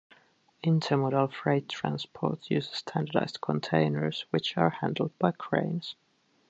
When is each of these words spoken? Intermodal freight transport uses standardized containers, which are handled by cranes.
Intermodal 0.63 1.31
freight 1.31 1.69
transport 1.69 2.49
uses 2.49 2.71
standardized 2.73 3.39
containers, 3.39 4.25
which 4.31 4.57
are 4.57 4.71
handled 4.71 5.11
by 5.19 5.29
cranes. 5.29 5.93